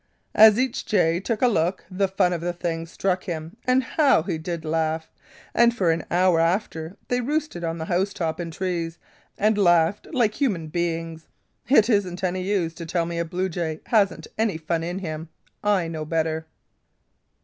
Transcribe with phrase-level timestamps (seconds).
[0.33, 4.23] "As each jay took a look, the fun of the thing struck him, and how
[4.23, 5.11] he did laugh.
[5.53, 8.97] And for an hour after they roosted on the housetop and trees,
[9.37, 11.27] and laughed like human beings.
[11.69, 15.29] It isn't any use to tell me a bluejay hasn't any fun in him.
[15.63, 16.47] I know better."